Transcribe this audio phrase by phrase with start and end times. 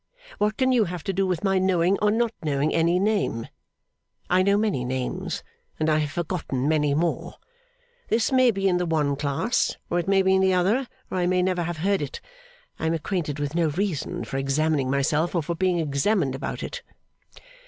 [0.39, 3.47] What can you have to do with my knowing or not knowing any name?
[4.31, 5.43] I know many names
[5.79, 7.35] and I have forgotten many more.
[8.07, 11.19] This may be in the one class, or it may be in the other, or
[11.19, 12.19] I may never have heard it.
[12.79, 16.81] I am acquainted with no reason for examining myself, or for being examined, about it.